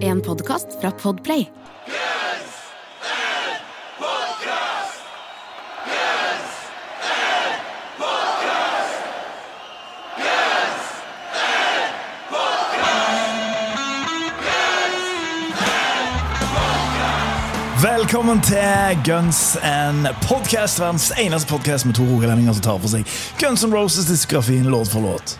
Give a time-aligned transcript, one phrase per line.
[0.00, 1.46] En podkast fra Podplay.
[17.82, 18.58] Velkommen til
[19.04, 23.04] Guns and Podcast, verdens eneste podkast med to rogalendinger som tar for seg
[23.40, 25.38] Guns N' Roses-diskografien låt for låt.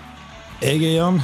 [0.60, 1.20] Jeg er Jan.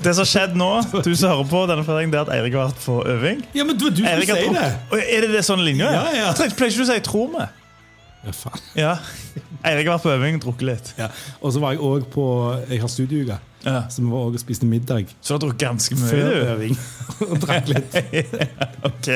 [0.00, 0.68] Det som har skjedd nå,
[1.04, 3.42] du som hører på denne fredagen, det er at Eirik har vært på øving.
[3.54, 4.68] Ja, men du, du Eirik si det!
[4.96, 5.84] Er det det sånn linje?
[5.84, 6.30] Ja, ja.
[6.38, 7.48] Pleier pleier ikke du å si 'tror vi'?
[8.20, 8.60] Ja, faen.
[8.76, 8.94] Ja.
[9.64, 10.88] Eirik har vært på øving drukket litt.
[10.98, 11.08] Ja.
[11.40, 12.24] Og så var jeg òg på
[12.68, 13.82] Jeg har studieuke, Ja.
[13.88, 16.08] så vi var også og spiste middag Så du har drukket ganske mye?
[16.08, 16.46] før du.
[16.54, 16.78] øving.
[17.30, 17.96] og drakk litt.
[18.88, 19.08] ok,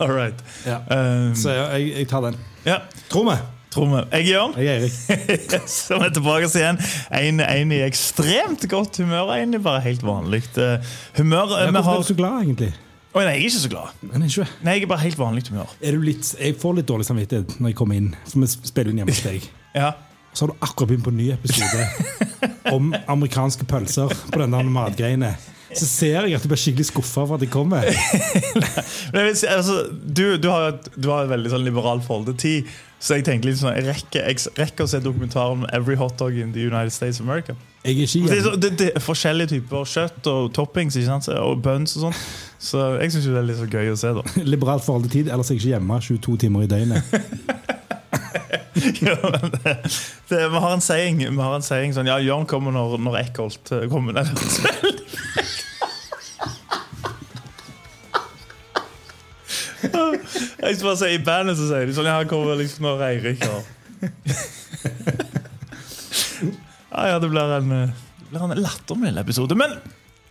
[0.00, 0.44] all right.
[0.66, 0.78] Ja.
[0.88, 2.36] Um, Så jeg, jeg tar den.
[2.64, 2.78] ja,
[3.08, 3.36] Tror vi.
[3.72, 3.96] Tror.
[4.10, 4.54] Jeg er Jørn.
[4.58, 4.84] Jeg er
[5.34, 5.56] Erik.
[5.70, 6.78] Som er tilbake igjen.
[7.20, 9.34] En, en i ekstremt godt humør.
[9.36, 11.56] En i bare helt vanlig eh, humør.
[11.56, 11.98] Ja, Hvorfor har...
[11.98, 12.72] er du så glad, egentlig?
[13.10, 13.94] Oi, nei, jeg er ikke så glad.
[14.06, 14.44] Nei, ikke.
[14.62, 15.72] Nei, Jeg er bare helt vanlig humør.
[15.82, 18.92] Er du litt, jeg får litt dårlig samvittighet når jeg kommer inn, for vi spiller
[18.92, 19.48] inn hjemme hos deg.
[19.70, 19.92] Ja.
[20.34, 21.84] Så har du akkurat begynt på en ny episode
[22.76, 25.30] om amerikanske pølser på den der matgreiene.
[25.74, 27.86] Så ser jeg at du blir skikkelig skuffa for at jeg kommer.
[29.38, 32.72] Si, altså, du, du, har, du har et veldig sånn liberalt forhold til tid.
[33.00, 36.18] Så jeg tenker litt sånn, jeg rekker, jeg rekker å se dokumentaren om Every hot
[36.20, 37.56] dog in the United States of America.
[37.80, 41.30] Jeg er ikke Det er, det, det er forskjellige typer kjøtt og toppings ikke sant?
[41.32, 42.18] og buns og sånn.
[42.60, 44.12] Så jeg syns det er litt så gøy å se.
[44.18, 47.00] da Liberalt forhold til tid, ellers er jeg ikke hjemme 22 timer i døgnet.
[49.06, 49.74] ja, det,
[50.28, 53.16] det, Vi har en saying, vi har en saying sånn Ja, Jørn kommer når, når
[53.24, 54.12] Eckholt eh, kommer.
[54.20, 55.09] Det veldig
[59.82, 63.44] Jeg skal bare si I bandet så sier de sånn han kommer liksom når Eirik
[63.46, 63.62] har
[66.90, 69.54] Ja, ja, det blir en, eh, det blir en lattermild episode.
[69.54, 69.76] Men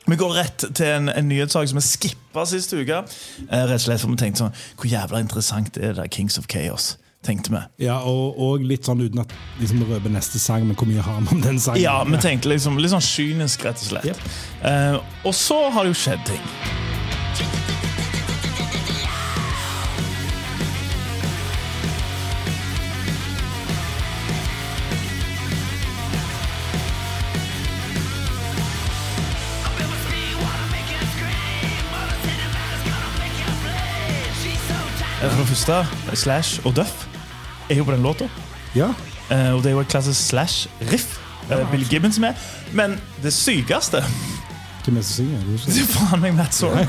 [0.10, 3.04] vi går rett til en, en nyhetssak som vi skippa sist uke.
[3.46, 6.40] Eh, rett og slett for vi tenkte sånn Hvor jævla interessant er det der Kings
[6.42, 6.98] of Chaos?
[7.26, 7.62] Tenkte vi.
[7.84, 11.20] Ja, og, og litt sånn uten at liksom, røper neste sang, men hvor mye har
[11.20, 11.82] vi om den sangen?
[11.84, 14.08] Ja, vi tenkte liksom litt sånn kynisk, rett og slett.
[14.08, 14.30] Yep.
[14.72, 16.79] Eh, og så har det jo skjedd ting.
[35.50, 37.08] Det første, Slash og Duff
[37.70, 38.28] er jo på den låta.
[38.76, 38.94] Ja.
[39.32, 41.18] Eh, og det er jo et klassisk Slash-riff.
[41.50, 42.34] Uh, Bill Gibbons med.
[42.74, 44.04] Men det sykeste
[44.86, 45.40] Hvem er det som synger?
[45.40, 46.86] Det er Det faen meg Matt Sorum.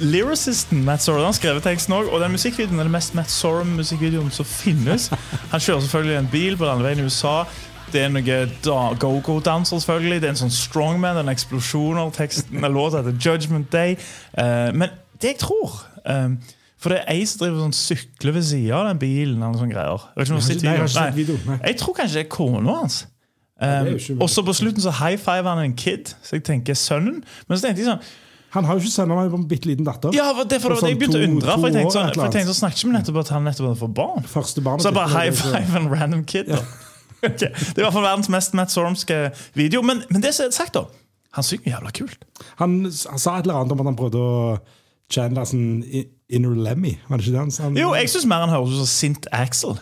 [0.00, 4.30] Lyricisten Matt Sorum har skrevet teksten også, og den musikkvideoen er den mest Matt Sorum-musikkvideoen
[4.30, 5.08] som finnes.
[5.52, 7.44] Han kjører selvfølgelig en bil på landeveien i USA.
[7.92, 10.20] Det er noe go-go-danser, selvfølgelig.
[10.20, 11.28] Det er en sånn strongman, en
[12.02, 13.94] av Teksten låta heter Judgment Day.
[14.34, 14.90] Uh, men
[15.22, 16.28] det jeg tror eh,
[16.76, 19.40] For det er ei som driver sånn sykler ved sida av den bilen.
[19.40, 20.02] Eller sånne greier.
[20.12, 21.58] Jeg, vet ikke om Nei, jeg videoen, nei.
[21.64, 22.98] jeg tror kanskje det er kona hans.
[23.56, 23.88] Um,
[24.20, 27.22] og så på slutten så high five han en kid, så jeg tenker sønnen.
[27.48, 28.02] Men så tenkte jeg sånn
[28.52, 30.12] Han har jo ikke sønnen, han har en bitte liten datter.
[30.16, 31.56] Ja, for det, for det, sånn jeg begynte å undre.
[31.56, 33.80] For jeg tenkte sånn, for jeg tenkte så snakket vi nettopp at han nettopp hadde
[33.80, 34.28] fått barn.
[34.36, 36.52] Første barnet Så bare high five en random kid.
[36.52, 36.60] da
[37.26, 37.48] okay.
[37.48, 39.18] Det er i hvert fall verdens mest Matt Sormske
[39.56, 39.82] video.
[39.84, 40.86] Men, men det som er sagt, da
[41.36, 42.24] han synger jævla kult.
[42.62, 44.36] Han, han sa et eller annet om at han prøvde å
[45.12, 45.66] channele sånn
[46.26, 46.96] Inner Lemmy.
[47.08, 47.68] Var det ikke det han sa?
[47.76, 49.76] Jo, jeg syns mer han høres ut som Sint Axel.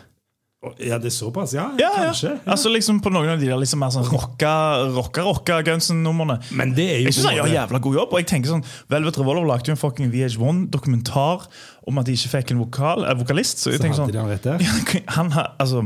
[0.80, 1.52] Ja, det er såpass?
[1.52, 2.30] Ja, Ja, kanskje.
[2.38, 2.52] Ja.
[2.54, 4.52] Altså liksom På noen av de der liksom mer sånn rocka,
[4.94, 6.38] rocka, rocka Gunsen-numrene.
[6.56, 8.14] Men det er jo Jeg syns han gjør jævla god jobb.
[8.14, 11.44] Og jeg tenker sånn Velvet Revolver lagde jo en fucking VH1-dokumentar
[11.84, 13.60] om at de ikke fikk en vokal, eh, vokalist.
[13.60, 15.84] Så jeg Så tenker sånn han Han har, altså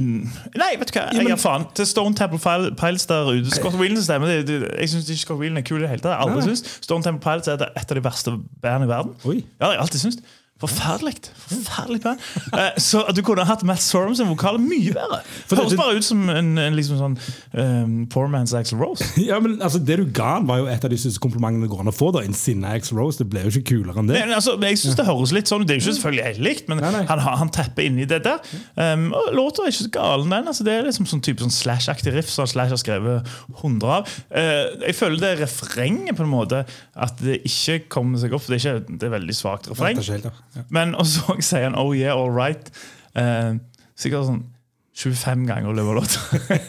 [0.00, 1.66] Nei, vet du hva, jeg gir faen.
[1.78, 3.50] Til Stone Temple Piles Pilots der ute.
[3.54, 4.32] Scott Whelan stemmer.
[4.34, 6.14] Jeg syns ikke Scott Whelan er kul i det hele tatt.
[6.14, 6.56] Jeg aldri nei.
[6.88, 8.34] Stone Temple Pilots er et av de verste
[8.64, 9.14] bandene i verden.
[9.24, 9.36] Oi.
[9.42, 10.40] Ja, det har jeg alltid syntes.
[10.64, 11.14] Forferdelig.
[11.48, 12.22] Forferdelig band.
[12.52, 15.20] Eh, så at du kunne hatt Matt Sorum sin vokal mye bedre.
[15.46, 17.16] For det- Høres bare ut som en, en liksom sånn
[17.52, 19.04] um, poor man's Axel Rose.
[19.24, 21.70] Ja, men altså, Det du ga han, var jo et av de siste komplimentene det
[21.72, 22.10] går an å få.
[22.14, 23.18] da En sinna Axel Rose.
[23.20, 24.18] Det ble jo ikke kulere enn det.
[24.20, 25.64] Men, altså, jeg synes Det høres litt sånn.
[25.66, 27.04] Det er jo ikke selvfølgelig helt likt, men Nei, nei.
[27.10, 28.40] Han, han tepper inn i det der.
[28.76, 30.48] Um, og Låta er ikke så galen, den.
[30.52, 33.28] Altså, det er liksom sånn type sånn Slash-aktig riff som Slash har skrevet
[33.60, 34.10] 100 av.
[34.32, 36.64] Uh, jeg føler det refrenget på en måte
[36.94, 38.44] at det ikke kommer seg opp.
[38.48, 40.00] Det er, ikke, det er veldig svakt refreng.
[40.54, 40.66] Ja.
[40.74, 42.70] Men og så sier han 'oh yeah, all right'.
[43.14, 43.54] Eh,
[43.98, 44.44] sikkert sånn
[44.94, 46.20] 25 ganger låta.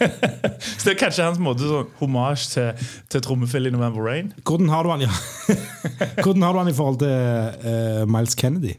[0.77, 4.31] så det er kanskje hans måte sånn homasj til, til trommefill i November Rain.
[4.41, 5.11] Hvordan har du han ja.
[6.23, 8.73] Hvordan har du han i forhold til uh, Miles Kennedy?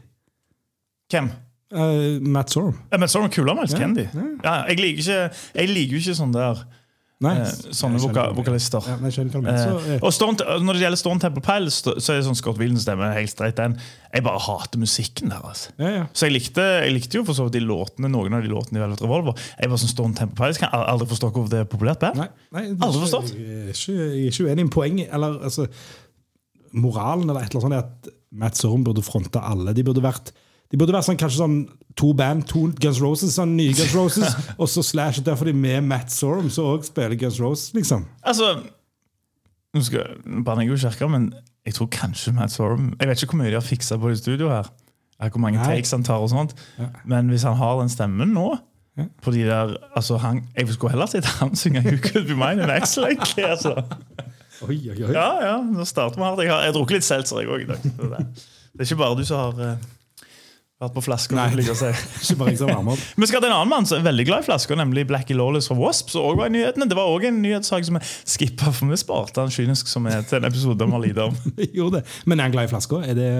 [1.11, 1.31] Hvem?
[1.71, 2.75] Uh, Matt Sorum.
[2.91, 4.07] Ja, Matt Sorum er kulere enn Miles Ja, Kennedy.
[4.43, 6.65] Ja, jeg, liker ikke, jo ikke sånn der
[7.19, 8.83] Nei, Eh, sånne voka vokalister.
[8.85, 9.41] Ja, nei, jeg hva.
[9.41, 12.35] Så, Eh, eh, og Stone, Når det gjelder Stone Temple Piles, så er det sånn
[12.37, 13.75] Scott Whelan stemme helt streit den.
[14.13, 15.69] Jeg bare hater musikken deres.
[15.79, 16.03] ja, ja.
[16.13, 18.77] Så jeg likte, jeg likte jo for så vidt de låtene, noen av de låtene
[18.77, 19.33] i Velvet Revolver.
[19.59, 22.17] Jeg bare sånn Stone Temple Pilots kan aldri forstå hvorfor det er populært band.
[22.17, 23.33] Nei, nei er Aldri ikke- forstått.
[23.33, 25.09] Jeg er ikke, jeg er ikke uenig i poenget.
[25.13, 25.67] Eller, altså,
[26.73, 29.73] moralen eller et eller annet sånt er at Matt Sorum burde fronte alle.
[29.73, 30.31] De burde vært
[30.71, 31.57] de burde vært sånn, kanskje sånn
[31.97, 35.21] to band, to Guns Roses, sånn nye Guns Roses, og så Slash.
[35.21, 38.05] og Derfor de med Matt Sorum, som òg spiller Guns Roses, liksom.
[38.23, 38.57] Altså
[39.75, 41.29] Nå skal banner jeg jo kirka, men
[41.67, 44.17] jeg tror kanskje Matt Sorum Jeg vet ikke hvor mye de har fiksa på det
[44.17, 44.69] i studio her.
[45.17, 45.65] Hvor mange Nei.
[45.75, 46.53] takes han tar og sånt.
[46.79, 46.87] Ja.
[47.09, 48.47] Men hvis han har den stemmen nå
[48.97, 49.03] Ja.
[49.21, 52.63] på de der, altså han, Jeg skulle heller sett han synge You Could Be Mine
[52.63, 53.45] in Axel, egentlig.
[53.53, 53.75] Altså.
[54.65, 55.11] Oi, oi, oi.
[55.13, 56.39] Ja, ja, nå starter vi hardt.
[56.41, 57.83] Jeg har jeg har drukket litt seltzer jeg òg i dag.
[57.83, 58.23] Det,
[58.73, 59.83] det er ikke bare du som har eh,
[60.81, 61.37] vært på flasker.
[61.37, 61.47] Nei.
[61.57, 61.89] liker å si.
[62.21, 63.05] Ikke bare jeg som varmer opp.
[63.17, 65.69] Vi skal til en annen mann som er veldig glad i flasker, nemlig Blackie Lawless
[65.71, 66.11] fra Wasp.
[66.13, 66.87] som også var i nyhetene.
[66.91, 68.03] Det var også en nyhetssak som vi
[68.35, 70.93] skippa, for vi sparte han kynisk som er til en episode om.
[71.57, 72.03] Jeg gjorde det.
[72.29, 73.07] Men er han glad i flasker?
[73.09, 73.31] Er det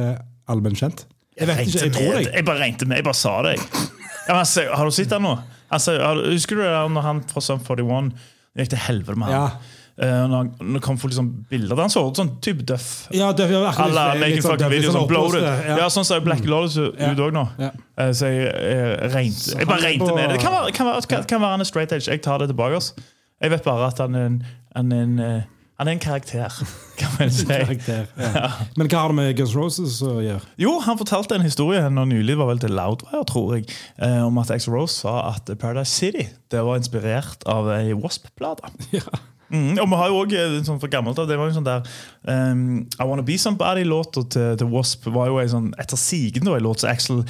[0.50, 1.06] allment kjent?
[1.38, 3.52] Jeg vet ikke, jeg tror med- jeg bare regnet med, jeg bare sa det.
[3.54, 3.68] jeg.
[3.70, 5.36] Ja, men, altså, har du sett han nå?
[5.70, 5.94] Altså,
[6.32, 8.10] husker du det når han fra Sum 41
[8.58, 9.36] gikk til helvete med han?
[9.38, 9.77] Ja.
[9.98, 13.08] Eh, når, han, når det kom liksom bilder der han så ut sånn type Duff.
[13.18, 14.92] Ja, døff ja, Alla making sånn- fucking video.
[14.94, 15.42] sånn bloated.
[15.48, 15.78] Ja.
[15.80, 15.88] Ja.
[15.90, 17.16] sånn ser Black Lawless ut Ja.
[17.16, 17.48] òg nå.
[17.58, 17.72] Ja.
[17.98, 20.38] Eh, Så jeg, jeg, regnet, jeg bare regnet med det.
[20.38, 22.08] Det kan være, kan, være, kan, kan være han er straight edge.
[22.12, 22.76] Jeg tar det tilbake.
[22.78, 22.94] Også.
[23.42, 24.44] Jeg vet bare at han er en,
[24.76, 25.42] han er en, eh,
[25.80, 26.50] han er en karakter,
[27.00, 27.46] kan man si.
[27.46, 28.52] Karakter, ja.
[28.78, 30.42] Men hva har det med Guns Roses å gjøre?
[30.62, 33.66] Jo, han fortalte en historie nå nylig, var vel til Loudwire, tror jeg,
[33.98, 38.62] eh, om at X Rose sa at Paradise City det var inspirert av ei Wasp-plate.
[38.94, 39.02] Ja.
[39.48, 41.86] Mm, og vi har jo også, sånn fra gammelt av, det var jo sånn der
[42.28, 46.66] um, I Wanna Be Somebody-låta til, til Wasp var jo en sånn etter sigende en
[46.66, 47.22] låt som Axel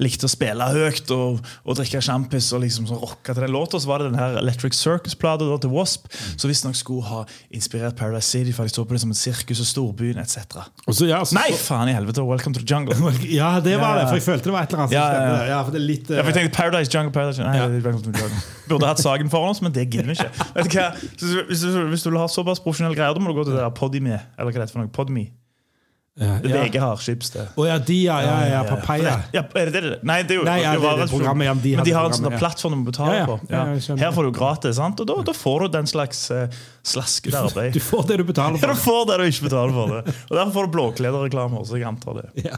[0.00, 3.80] likte å spille høyt og, og drikke sjampis og liksom sånn rocka til den låta.
[3.80, 7.22] Så var det den her Electric Circus-plata til Wasp, som visstnok skulle ha
[7.54, 10.60] inspirert Paradise City, for de så på det som et sirkus og storbyen etc.
[11.06, 12.24] Ja, så, Nei, faen i helvete!
[12.26, 12.96] Welcome to the jungle.
[13.26, 15.46] Ja, det var det, for jeg følte det var et eller annet Ja, ja, ja.
[15.50, 17.66] Ja, for det er litt for jeg eh, tenkte Paradise Jungle, Paradise Jungle.
[17.68, 18.42] Nei, Welcome to the Jungle.
[18.70, 20.28] Burde hatt saken foran oss, men det gidder vi ikke.
[20.56, 20.86] Vet du hva?
[21.66, 23.64] Hvis du, hvis du vil ha såpass profesjonelle greier, da må du gå til det
[23.64, 24.20] der Podime.
[24.36, 24.92] Eller hva det heter for noe?
[24.94, 25.26] Podme.
[26.16, 26.62] ja, ja.
[26.62, 27.42] VG har chips, det.
[27.60, 29.16] oh, ja, de, ja, ja, ja, Papaya.
[29.34, 29.98] Ja, er det det?
[30.06, 32.08] Nei, det er jo Nei, ja, det det det programmet, ja, de Men de har
[32.08, 33.36] en sånn plattform du må betale på.
[33.50, 35.02] Her får du gratis, sant?
[35.02, 36.46] og da, da får du den slags uh,
[36.86, 37.72] slaskete arbeid.
[37.74, 39.94] Du får det du betaler Ja, du får det du ikke betaler for.
[39.96, 41.64] det Og Derfor får du blåklederreklamer.
[41.66, 42.56] Så jeg antar det Ja.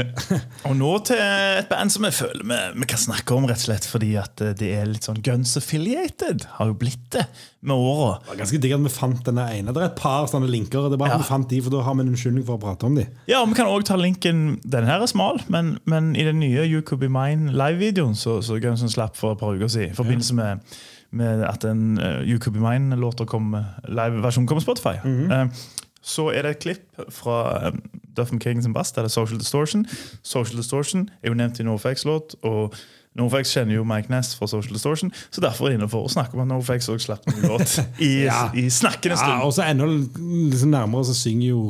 [0.68, 3.66] Og nå til et band som jeg føler vi, vi kan snakke om, rett og
[3.68, 6.46] slett fordi at eh, det er litt sånn Guns affiliated.
[6.58, 7.26] Har jo blitt det
[7.66, 8.12] med åra.
[8.22, 9.72] Det var ganske digg at vi fant denne ene.
[9.74, 10.86] Det er et par sånne linker.
[10.86, 11.18] Det er bare Ja.
[11.18, 13.06] at vi fant de, for Da har vi en unnskyldning for å prate om de.
[13.30, 16.38] Ja, og vi kan også ta linken Den her er smal, men, men i den
[16.42, 19.90] nye You Could Be Mine live-videoen så, så Gunsen slapp for et par uker siden,
[19.94, 20.76] i forbindelse med
[21.20, 23.56] at en uh, You Could Be Mine-låter kom
[23.88, 24.96] live-versjonen på Spotify.
[25.04, 25.46] Eh,
[26.06, 27.80] så er det et klipp fra um,
[28.16, 29.86] Duffin King sin bass, der det er Social Distortion.
[30.22, 32.74] Social Distortion er jo nevnt i NoFX-låt, og
[33.16, 36.12] NoFX kjenner jo Mike Ness fra Social Distortion, så derfor er jeg inne for å
[36.12, 38.50] snakke om at NoFX òg slapp en låt i, Ja.
[38.54, 39.42] i snakkende Ja, stund.
[39.42, 41.62] og så enda liksom nærmere så synger jo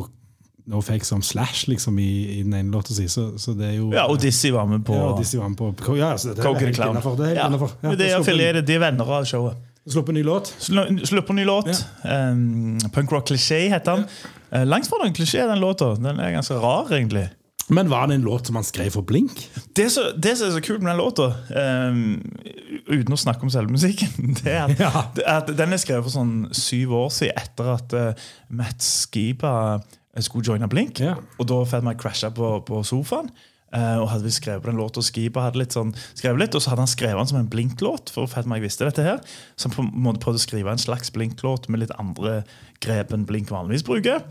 [0.67, 2.09] No Fakes som Slash liksom i,
[2.39, 4.83] i den ene låta si, så, så det er jo Ja, og Dizzie var med
[4.87, 7.15] på Ja, og Dizzie var med på Ja, altså, det er helt innenfor.
[7.21, 7.77] Det er Ja, innenfor.
[7.85, 9.57] Ja, det er affiliere, de er venner av showet.
[9.87, 10.49] Sluppet en ny låt.
[10.59, 11.69] Sl- Slipper en ny låt.
[12.03, 14.09] Um, Punk Rock Klisjé heter den.
[14.51, 15.93] Uh, langt fra den klisjé, den låta.
[15.95, 17.29] Den er ganske rar, egentlig.
[17.71, 19.45] Men var det en låt som han skrev for Blink?
[19.79, 22.19] Det, så, det som er så kult med den låta, um,
[22.87, 24.91] uten å snakke om selve musikken, det er at, Ja.
[25.39, 29.55] at den er skrevet for sånn syv år siden etter at uh, Matt Skiba
[30.17, 31.01] uh, skulle joine Blink.
[31.01, 31.21] yeah.
[31.39, 33.31] Og da fikk jeg krasja på, på sofaen.
[33.75, 36.55] eh, og hadde vi skrevet på den låta, og Skiba hadde litt sånn, skrevet litt,
[36.55, 38.13] og så hadde han skrevet den som en Blink-låt.
[38.15, 39.19] For Fat Mike visste dette her
[39.57, 42.45] Så han på en måte prøvde å skrive en slags Blink-låt med litt andre
[42.81, 44.23] grep enn Blink vanligvis bruker.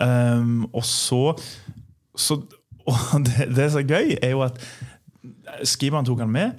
[0.00, 1.38] Um, og så,
[2.16, 2.42] så
[2.88, 4.56] Og det, det som er gøy, er jo at
[5.66, 6.56] Skibaen tok han med.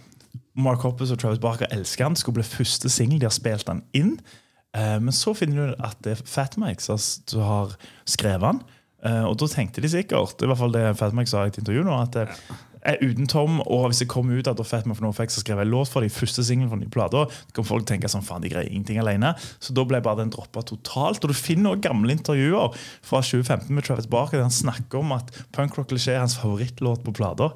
[0.59, 2.17] Mark Hoppus og Travis Barker elsker han.
[2.19, 3.19] Skulle bli første singel.
[3.19, 4.19] De har spilt han inn.
[4.77, 8.63] Eh, men så finner du at det er Fat Mike som har- skrevet han.
[9.03, 11.47] Eh, og da tenkte de sikkert, er i hvert fall det Fat Mike sa i
[11.47, 12.27] et intervju nå, at jeg
[12.83, 15.27] er uten Tom, og hvis jeg kommer ut at da Fat Mike for så har
[15.27, 18.23] skrevet en låt for de første singelen fra den nye plata, kan folk tenke sånn,
[18.23, 19.33] faen, de greier ingenting alene.
[19.59, 21.23] Så da ble bare den droppa totalt.
[21.23, 25.11] Og du finner også gamle intervjuer fra 2015 med Travis Barker der han snakker om
[25.11, 27.51] at Punk Rock Cliché er hans favorittlåt på plata.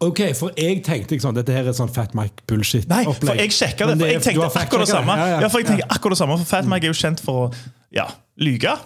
[0.00, 2.88] Ok, for jeg tenkte ikke sånn Dette her er sånn Fat Mike-bullshit.
[2.90, 3.98] Nei, for jeg sjekka det.
[4.00, 5.18] For jeg tenkte akkurat det samme.
[5.20, 7.50] Ja, for jeg tenker akkurat det samme For Fat Mike er jo kjent for å
[7.94, 8.06] ja,
[8.40, 8.76] lyge.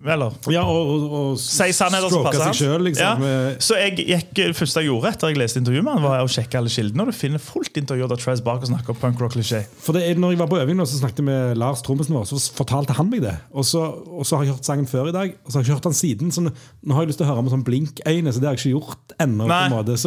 [0.00, 2.84] Eller Ja, og, og, Si sannheter som passer han.
[2.86, 3.24] liksom.
[3.24, 3.50] Ja.
[3.50, 6.24] Eh, Så jeg gikk, det første jeg gjorde etter jeg leste intervjuet med han, var
[6.24, 7.04] å sjekke alle kildene.
[7.04, 9.62] Og du finner fullt intervju der Trez Barker snakker om punk rock klisjé.
[9.84, 12.40] For det når jeg var på øving, så snakket jeg med Lars trommisen vår, så
[12.56, 13.36] fortalte han meg det.
[13.52, 15.68] Og så, og så har jeg hørt sangen før i dag, og så har jeg
[15.68, 16.32] ikke hørt den siden.
[16.32, 18.56] Så nå, nå har jeg lyst til å høre med sånn blinkøyne, så det har
[18.56, 19.48] jeg ikke gjort ennå.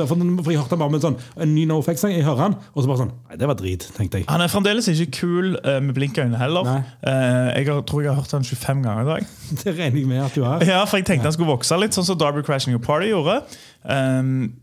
[0.09, 2.89] for, for jeg hørte bare med sånn, en ny NoFX-sang, jeg hører han, og så
[2.89, 4.27] bare sånn Nei, det var drit, tenkte jeg.
[4.29, 6.65] Han er fremdeles ikke kul eh, med blinkøyne heller.
[6.67, 6.81] Nei.
[7.09, 9.31] Eh, jeg tror jeg har hørt han 25 ganger i dag.
[9.83, 10.63] Det regner jeg med at du har.
[10.67, 13.41] Ja, for jeg tenkte han skulle vokse litt, sånn som Darby Crashing Your Party gjorde.
[13.83, 14.53] Um,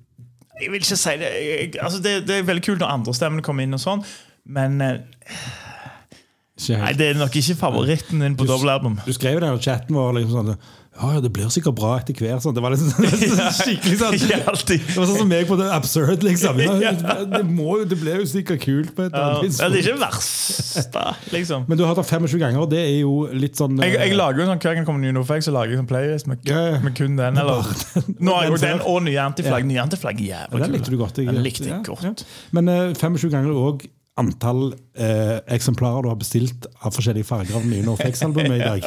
[0.60, 3.44] jeg vil ikke si det jeg, altså det, det er veldig kult når andre stemmene
[3.44, 4.04] kommer inn, og sånn
[4.50, 4.98] men uh,
[6.80, 8.96] nei, det er nok ikke favoritten din på dobbeltalbum.
[8.96, 9.06] album.
[9.06, 10.56] Du skrev i den chatten vår liksom sånn
[11.00, 12.42] Ja, ja, det blir sikkert bra etter hvert.
[12.45, 12.54] Sånn.
[12.57, 12.90] Det var liksom
[13.61, 14.85] skikkelig sånn Ikke alltid.
[14.87, 16.61] Det var sånn som meg på det absurd, liksom.
[16.66, 16.92] Ja, Ja.
[17.25, 20.90] det, må, det ble jo sikkert kult på et Ja, annet det er ikke verst,
[20.95, 21.64] da, liksom.
[21.71, 24.12] Men du har hørt det 25 ganger, og det er jo litt sånn Jeg, jeg
[24.12, 26.30] eh, lager jo sånn, Hver gang det kommer ny NoFX, så lager jeg sånn playlist
[26.30, 26.80] med, Ja, ja.
[26.85, 27.40] med kun den.
[27.40, 27.73] Eller,
[28.21, 29.64] nå har jeg jo Den og nye antiflagg.
[29.64, 29.71] Ja.
[29.73, 31.19] Nye antiflagg er jævlig jævlig Den likte du godt.
[31.21, 32.04] Jeg, Den likte jeg ja, godt.
[32.04, 32.12] ja.
[32.57, 33.87] Men uh, 25 ganger òg
[34.20, 38.86] antall eh, eksemplarer du har bestilt av forskjellige farger av nye NoFX-albumet i dag.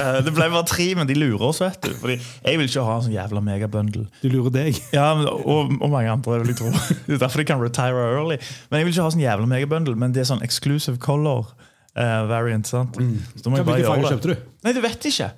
[0.00, 1.92] uh, det ble bare tre, men de lurer oss, vet du.
[2.00, 4.06] Fordi jeg vil ikke ha en sånn jævla megabundle.
[4.22, 4.80] Du lurer deg.
[4.96, 6.72] Ja, og, og mange andre, vil jeg tro.
[7.08, 8.40] Det er derfor de kan retire early.
[8.70, 11.52] Men jeg vil ikke ha sånn jævla megabundle, men det er sånn exclusive color
[11.98, 12.68] uh, variant.
[12.68, 12.96] sant?
[12.96, 14.48] Så jeg bare Hvilke farger kjøpte du?
[14.66, 15.30] Nei, du vet ikke.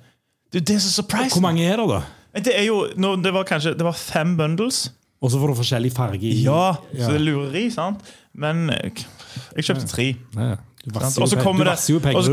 [0.51, 1.37] Det er så surprising.
[1.37, 2.01] Hvor mange er det, da?
[2.47, 4.85] Det er jo, no, det var kanskje det var fem bundles.
[5.21, 7.05] Og så får du forskjellig farge i Ja, Ja.
[7.05, 8.01] så det er lureri, sant?
[8.33, 10.07] Men jeg kjøpte tre.
[10.35, 10.55] Ja,
[11.21, 11.77] Og så kommer det,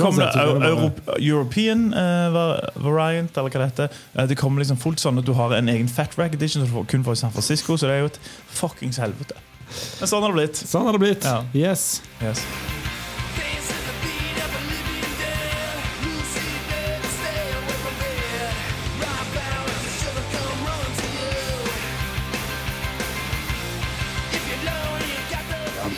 [0.01, 2.33] kommer det European uh,
[2.81, 3.99] variant, eller hva det heter.
[4.15, 6.71] Eh, det kommer liksom fullt sånn at du har en egen fat rack edition som
[6.71, 9.37] du får kun får i San Francisco, så det er jo et fuckings helvete.
[10.01, 10.57] Men sånn har det blitt.
[10.65, 11.25] Sånn har det blitt.
[11.29, 11.43] Ja.
[11.53, 12.01] Yes.
[12.23, 12.41] Yes.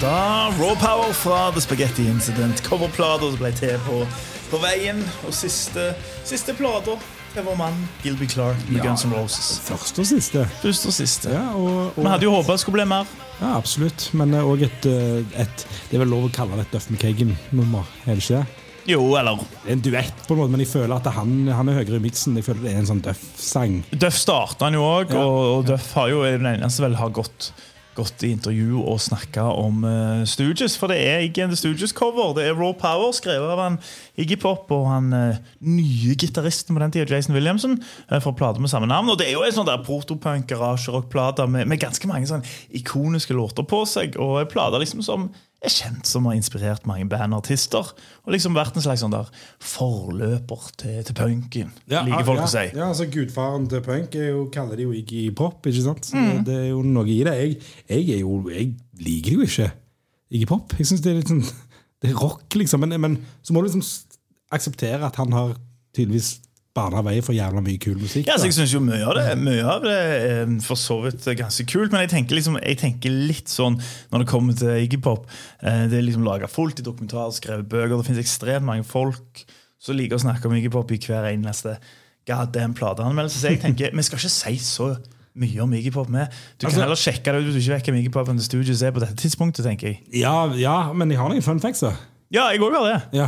[0.01, 2.63] Da Raw Power fra The Spaghetti Incident.
[2.65, 3.99] Coverplater som ble til på,
[4.51, 5.03] på veien.
[5.29, 5.91] Og siste,
[6.29, 6.95] siste plata
[7.35, 8.89] til vår mann Gilby Clark med Ja.
[8.89, 9.51] Guns N' Roses.
[9.67, 10.47] Først og siste.
[10.63, 11.35] Først og siste.
[11.35, 13.05] Ja, og, Vi hadde jo håpa det skulle bli mer.
[13.43, 14.09] ja absolutt.
[14.17, 17.85] Men òg et, eh, et Det er vel lov å kalle det et Duff McKagan-nummer,
[18.07, 18.47] er det ikke det?
[18.89, 21.69] Jo, eller Det er en duett, på en måte, men jeg føler at han, han
[21.69, 22.35] er høyere i miksen.
[22.41, 23.83] Jeg føler det er en sånn Duff-sang.
[23.93, 25.21] Duff starta han jo òg, Ja.
[25.21, 27.53] og, og Duff har jo er den eneste vel har gått
[28.01, 30.77] gått i intervju og snakka om uh, Stooges.
[30.81, 32.33] For det er ikke en Stooges-cover.
[32.39, 33.79] Det er Raw Power, skrevet av han
[34.21, 37.79] Iggy Pop og han uh, nye gitaristen på den tida, Jason Williamson,
[38.11, 39.13] uh, for plater med samme navn.
[39.13, 43.37] Og det er jo en sånn der protopunk garasjerock-plate med, med ganske mange sånn ikoniske
[43.37, 44.19] låter på seg.
[44.21, 45.31] Og plate liksom som
[45.61, 47.93] er kjent som har inspirert mange bandartister.
[48.25, 49.29] Og liksom vært en slags sånn der
[49.73, 52.65] forløper til, til punken, liker folk ja, å si.
[52.73, 55.61] Ja, altså Gudfaren til punk er jo, kaller de jo Iggy Pop.
[55.67, 56.13] ikke sant?
[56.17, 56.45] Mm.
[56.49, 57.37] Det er jo noe i det.
[57.43, 57.57] Jeg,
[57.91, 58.73] jeg, er jo, jeg
[59.05, 59.71] liker jo ikke
[60.31, 60.77] Iggy Pop.
[60.79, 61.45] Jeg synes det er litt sånn
[62.01, 62.81] Det er rock, liksom.
[62.81, 63.85] Men, men så må du liksom
[64.57, 65.53] akseptere at han har
[65.93, 66.39] tydeligvis
[66.77, 68.29] bana vei for jævla mye kul musikk.
[68.31, 71.25] Ja, så jeg synes jo Mye av det Mye av det er for så vidt
[71.39, 73.79] ganske kult, men jeg tenker, liksom, jeg tenker litt sånn
[74.13, 75.27] når det kommer til Iggy Pop.
[75.63, 77.97] Eh, det er liksom laga fullt i dokumentarer, skrevet bøker.
[77.97, 79.43] Det finnes ekstremt mange folk
[79.83, 81.75] som liker å snakke om Iggy Pop i hver eneste
[82.29, 83.41] goddamn plateanmeldelse.
[83.43, 84.93] Så jeg tenker, vi skal ikke si så
[85.41, 86.31] mye om Iggy Pop med.
[86.59, 88.39] Du kan Altså- heller sjekke det ut hvis du ikke vet hvem Iggy Pop and
[88.39, 90.01] the Studios er på dette tidspunktet, tenker jeg.
[90.23, 91.93] ja, ja, men jeg har noen fun facts, da.
[92.31, 92.99] Ja, jeg òg har det.
[93.19, 93.25] Ja.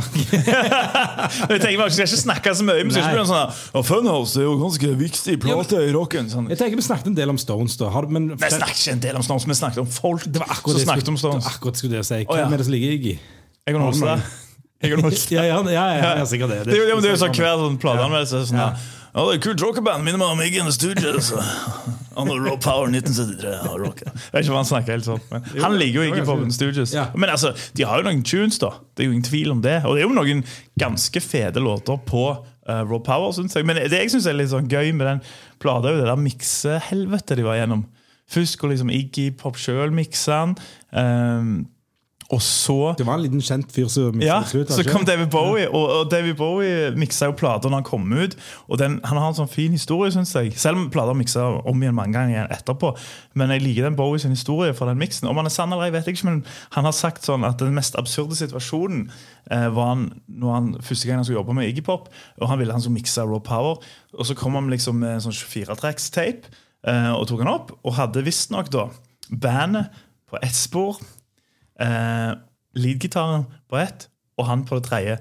[1.51, 2.85] Jeg tenker bare, jeg skal ikke snakke så mye.
[2.85, 3.41] Men skal bli en sånn
[3.75, 6.29] ja, Funhouse er jo ganske viktig plate i rocken.
[6.31, 6.47] Sånn.
[6.53, 7.75] Jeg tenker Vi snakket en del om Stones.
[7.81, 7.89] da.
[7.91, 10.53] Har, men, Vi snakket ikke en del om Stones, vi snakket om folk det var
[10.55, 11.43] akkurat det jeg snakket om Stones.
[11.43, 12.21] det var akkurat skulle jeg si.
[12.23, 12.47] Hvem Hvem ja.
[12.55, 13.15] er det som ligger i Iggy?
[13.73, 14.23] Egon Holstad.
[14.87, 15.35] Egon Holstad.
[15.35, 16.61] Ja, ja, ja, ja, ja, sikkert det.
[16.69, 18.45] Det, er jo- det er jo sånn hver sånn plateanmeldelse.
[18.53, 18.71] Sånn, Ja.
[19.13, 19.23] Ja.
[19.29, 20.03] Det er kult rockeband.
[20.05, 21.31] Minner meg om Iggy the Stooges.
[22.13, 23.53] The Raw Power 1973.
[23.65, 24.01] Ja, rock.
[24.05, 25.21] Jeg vet ikke om han snakker helt sånn.
[25.31, 26.93] Men han ligger jo ikke the Stooges.
[26.93, 27.07] Ja.
[27.17, 28.73] Men altså, de har jo noen tunes, da.
[28.93, 29.79] Det er jo ingen tvil om det.
[29.87, 30.43] Og det er jo noen
[30.79, 33.65] ganske fede låter på uh, Raw Power, syns jeg.
[33.69, 35.23] Men det jeg syns er litt sånn gøy med den
[35.63, 37.85] plata, er jo det der miksehelvetet de var gjennom.
[38.33, 40.55] Først går liksom Iggy Pop sjøl mikser den.
[40.97, 41.53] ehm,
[42.31, 45.27] og så Det var en liten kjent fyr som ja, mistet slutt, så kom David
[45.33, 48.37] Bowie, og, og David Bowie miksa jo plater når han kom ut.
[48.67, 50.53] Og den, Han har en sånn fin historie, syns jeg.
[50.59, 52.93] Selv om plater miksa om igjen mange ganger etterpå.
[53.39, 55.27] Men jeg liker den Bowie sin historie for den miksen.
[55.29, 56.41] Om han er sann eller ei, vet jeg ikke, men
[56.77, 59.07] han har sagt sånn at den mest absurde situasjonen
[59.51, 62.61] eh, var han når han første gang han skulle jobbe med Iggy Pop, og han
[62.61, 63.81] ville han skulle mikse Raw Power.
[64.13, 66.53] Og så kom han liksom med en sånn 24-tracks-tape
[66.87, 68.87] eh, og tok han opp, og hadde visstnok da
[69.29, 69.91] bandet
[70.29, 70.97] på ett spor
[71.81, 72.33] eh,
[72.73, 75.17] leadgitaren på ett, og han på det tredje.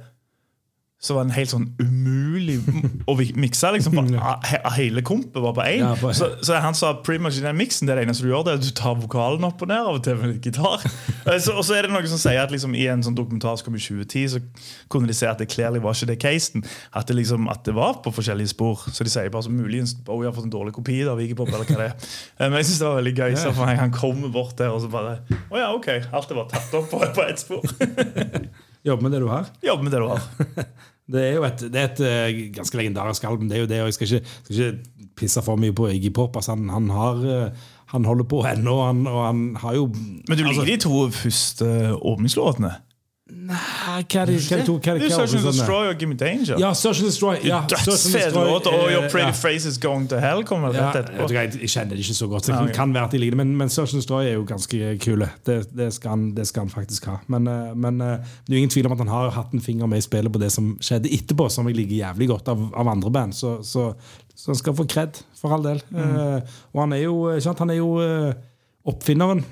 [1.03, 2.61] Så var den helt sånn umulig
[3.11, 3.73] å vi- mikse.
[3.75, 4.07] liksom, for
[4.51, 5.83] he- Hele kompet var på én.
[5.83, 8.31] Ja, så, så han sa pretty much i den miksen det er det eneste du
[8.31, 10.83] gjør, det er at du tar vokalen opp og ned av og til med gitar.
[11.23, 13.55] Eh, så, og så er det noen som sier at liksom, i en sånn dokumentar
[13.55, 14.41] som kom i 2010, så
[14.91, 16.65] kunne de se at det clearly var ikke det casen.
[16.99, 18.83] At det, liksom, at det var på forskjellige spor.
[18.91, 21.47] Så de sier bare så muligens Bowie har fått en dårlig kopi av Pop.
[21.55, 21.95] eller hva det er.
[21.95, 23.37] Eh, Men jeg synes det var veldig gøy.
[23.39, 25.89] Så for han, han kommer bort der og så bare Å ja, ok.
[26.11, 27.63] Alt er bare tatt opp på, på ett spor.
[28.83, 29.47] Jobbe med det du har.
[29.63, 30.67] Jobbe med det du har.
[31.11, 33.49] Det er jo et, det er et eh, ganske legendarisk album.
[33.51, 36.13] Det er jo det, og Jeg skal ikke, skal ikke pisse for mye på Iggy
[36.15, 36.37] Pop.
[36.37, 39.89] Altså, han, han, har, eh, han holder på ennå, og han, og han har jo
[40.29, 41.69] Men du liker altså, de to første
[41.99, 42.73] åpningslåtene?
[43.33, 43.57] Nei,
[44.13, 45.47] Hva er det hva er det to- hva er Det er hva er Search and
[45.47, 46.59] Destroy og Give Me Danger.
[46.61, 47.39] Ja, Search and Destroy.
[47.45, 49.33] Ja, Dødsfet låt, og eh, Your Pretty ja.
[49.33, 51.29] Face Is Going To Hell kommer Ja, rett etterpå.
[51.33, 53.37] Jeg, jeg kjenner det ikke så godt, så det Ja, kan være at jeg liker
[53.37, 53.41] det.
[53.43, 55.31] Men, men Search and Destroy er jo ganske kule.
[55.47, 57.17] Det, det, skal, han, det skal han faktisk ha.
[57.33, 59.65] Men, eh, men eh, det er jo ingen tvil om at han har hatt en
[59.65, 62.69] finger med i spillet på det som skjedde etterpå, som jeg liker jævlig godt av,
[62.77, 63.35] av andre band.
[63.35, 63.89] Så, så,
[64.35, 65.83] så han skal få kred, for all del.
[65.91, 65.99] Mm.
[65.99, 68.31] Uh, og han er jo, ikke sant, han er jo uh,
[68.93, 69.43] oppfinneren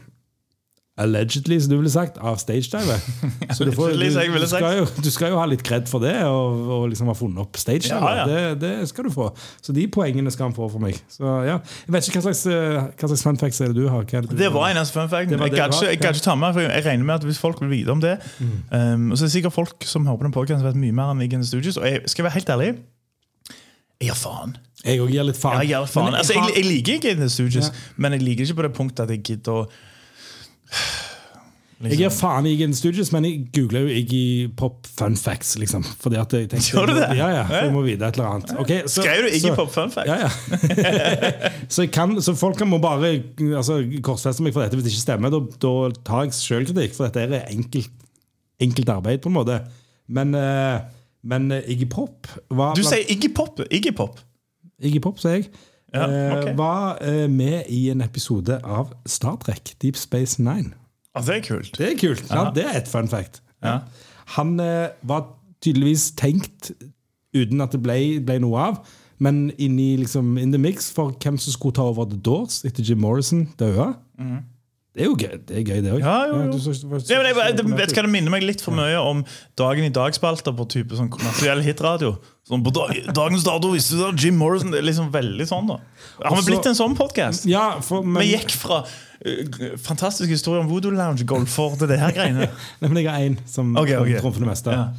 [1.01, 3.07] Allegedly, som du ville sagt, av stagedivet.
[3.57, 6.13] Så du, får, du, du, skal jo, du skal jo ha litt kred for det,
[6.29, 7.97] og, og liksom ha funnet opp stagedivet.
[7.97, 8.27] Ja, ja.
[8.29, 9.31] Det, det skal du få.
[9.65, 11.01] Så de poengene skal han få for meg.
[11.13, 13.89] Så ja, Jeg vet ikke hva slags, eh, hva slags fun facts er det du
[13.89, 14.05] har?
[14.05, 15.33] Det, du Det var eneste fun fact.
[15.33, 17.93] Det Jeg kan ikke, ta med, for jeg regner med at hvis folk vil vite
[17.97, 18.19] om det
[18.71, 21.15] um, Og så er det sikkert folk som hører på den podkasten, vet mye mer
[21.15, 21.81] enn Weekend Studios.
[21.81, 22.73] Og jeg skal være helt ærlig
[24.01, 24.55] jeg gir faen.
[24.81, 25.59] Jeg òg gir litt faen.
[25.61, 26.15] Jeg, gir faen.
[26.15, 27.81] Jeg, Altså, jeg, jeg liker ikke The Studios, Ja.
[28.01, 29.67] men jeg liker ikke på det punktet at jeg gidder å
[31.81, 35.55] Jeg gir faen i Iggy Studios, men jeg googler jo Iggy Pop fun facts.
[35.57, 37.07] liksom Fordi at jeg tenkte Gjør du det?
[37.17, 38.53] Ja, ja, for jeg må vite et eller annet.
[38.61, 40.11] Okay, så- Skrev du Iggy så- Pop fun Facts?
[40.11, 41.53] Ja, ja.
[41.77, 43.15] så, kan, så folk kan må bare
[43.57, 45.33] altså, korsfeste meg for dette hvis det ikke stemmer.
[45.33, 45.73] Da, da
[46.05, 47.89] tar jeg sjølkritikk, for dette er enkelt,
[48.61, 49.57] enkelt arbeid, på en måte.
[50.13, 50.83] Men, eh,
[51.33, 53.65] men eh, Iggy Pop var Du sier Iggy Pop.
[53.71, 54.21] Iggy Pop.
[54.85, 55.49] Iggy Pop, sier jeg.
[55.95, 56.57] Ja, eh.
[56.57, 60.75] Var eh, med i en episode av Star Trek, Deep Space Nine.
[61.15, 61.73] Ah, det er kult.
[61.79, 62.25] Det er kult.
[62.31, 63.43] Ja, det er et fun fact.
[63.65, 63.81] Ja.
[64.37, 65.27] Han eh, var
[65.63, 66.71] tydeligvis tenkt
[67.35, 68.81] uten at det ble, ble noe av.
[69.21, 72.87] Men inni liksom, in the mix for hvem som skulle ta over The Doors etter
[72.87, 73.91] Jim Morrison døde.
[74.91, 76.01] Det er jo gøy, det, er gøy, det òg.
[76.03, 76.73] Ja, jo, jo.
[77.07, 79.21] Ja, men jeg, jeg, vet hva, Det minner meg litt for mye om
[79.59, 82.17] Dagen i dag-spalter på type sånn kommersiell hitradio.
[82.49, 85.71] Sånn, på dag, dagens dato visste du det, Jim Morrison Det er liksom veldig sånn,
[85.71, 85.79] da.
[86.25, 87.47] Har vi blitt en sånn podkast?
[87.47, 92.51] Ja, Vi gikk fra uh, fantastisk historie om Voodoo Lounge golfer til det her greiene.
[92.83, 94.19] Nei, men jeg har én som okay, okay.
[94.19, 94.75] trumfer det meste.
[94.75, 94.91] Ja.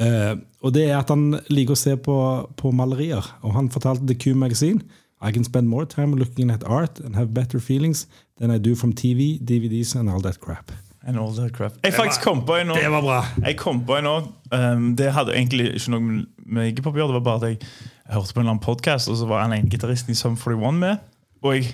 [0.00, 2.16] Uh, og det er at han liker å se på,
[2.60, 3.24] på malerier.
[3.40, 4.84] Og han fortalte The Q Magazine
[5.20, 8.06] I can spend more time looking at art and have better feelings
[8.40, 10.72] than I do from TV, DVDs and all that crap.
[11.02, 11.72] And all that crap.
[11.84, 12.74] Jeg faktisk kom på en nå.
[12.76, 13.20] Det var bra!
[13.44, 14.16] Jeg kom på en nå
[14.52, 16.00] um, Det hadde egentlig ikke noe
[16.44, 17.12] med- hiphop å gjøre.
[17.14, 17.70] Det var bare at jeg,
[18.10, 20.80] hørte på en eller annen podcast, og så var han en gitaristen i Sum 41
[20.80, 20.98] med.
[21.42, 21.70] Og jeg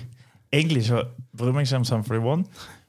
[0.53, 1.03] egentlig ikke
[1.37, 2.45] bryr meg ikke om Sum 41,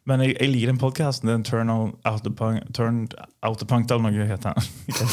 [0.08, 1.28] men jeg, jeg liker den podkasten.
[1.28, 4.68] Den Turn Out the Punk, Turned Out the Punk eller noe heter han.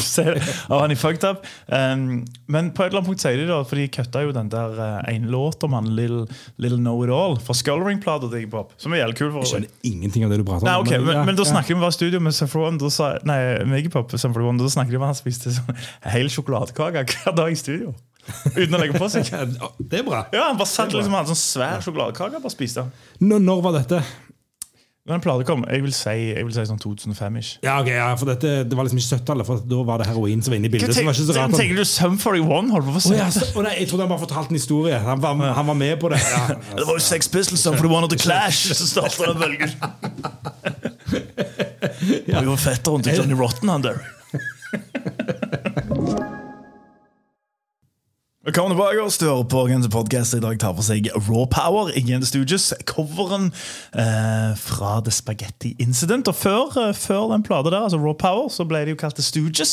[0.72, 1.44] Og han er fucked up.
[1.68, 4.48] Um, men på et eller annet punkt sier de da, for de kutta jo den
[4.52, 6.24] der uh, ene låt om han Little,
[6.62, 9.30] Little Know It All fra Scullering-plata til Iggy Pop, som er jævlig kul.
[9.34, 10.72] for Jeg skjønner ingenting av det du prater om.
[10.72, 12.92] Nei, ok, men, ja, men da snakker vi bare i studio med Sum 41, da
[12.96, 16.32] sa, nei, med Iggy Pop, Sum 41, da snakker de om han spiste sånn hel
[16.32, 17.92] sjokoladekake hver dag i studio.
[18.56, 19.28] Uten å legge på seg.
[19.90, 20.24] Det er bra.
[20.34, 22.86] Ja, Han bare satt liksom og hadde sånn svær sjokoladekake og bare spiste.
[23.22, 24.00] Når, når var dette?
[25.06, 27.50] Den plata kom, jeg vil si, jeg vil si sånn 2005-ish.
[27.62, 30.42] Ja, ok, ja, for dette, Det var liksom ikke 70-tallet, for da var det heroin
[30.42, 30.88] som var inne i bildet.
[30.90, 30.98] bildet.
[30.98, 31.54] så var ikke så rart.
[31.54, 32.72] tenker, du Sum 41?
[32.74, 34.98] Holdt på å si ja, så, oh, nei, jeg trodde han bare fortalte en historie.
[35.06, 36.18] Han var, han var med på det.
[36.34, 39.70] Ja, Det var jo Sex Pistols, Sum 41 og The Clash som starta den bølgen.
[42.26, 44.02] Det var fetteren til Johnny Rotten, han der.
[48.46, 52.02] Velkommen tilbake og stør på Gens podcast i dag tar for seg Raw Power i
[52.06, 53.48] Gens Stooges, Coveren
[53.98, 56.30] eh, fra The Spaghetti Incident.
[56.30, 59.18] Og før, eh, før den plata der, altså Raw Power, så ble de jo kalt
[59.18, 59.72] The Stooges.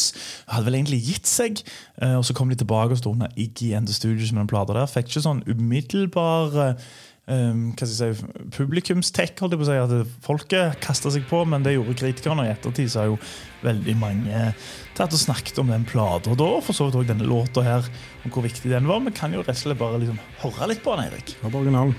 [0.50, 1.62] Hadde vel egentlig gitt seg.
[2.02, 4.50] Eh, og så kom de tilbake og sto under Iggy and The Stooges med den
[4.56, 4.90] plata der.
[4.90, 6.90] Fikk ikke sånn umiddelbar eh,
[7.32, 9.80] um, hva skal jeg si, publikumstek, holdt jeg på å si.
[9.84, 12.46] At folket kasta seg på, men det gjorde kritikerne.
[12.46, 13.20] Og i ettertid så har jo
[13.64, 14.46] veldig mange
[14.98, 17.88] tatt og snakket om den plata da, og for så vidt òg denne låta her,
[18.24, 19.04] om hvor viktig den var.
[19.08, 21.36] Vi kan jo rett og slett bare liksom høre litt på den, Eirik.
[21.42, 21.98] på originalen.